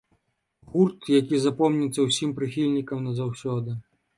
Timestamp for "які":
1.19-1.39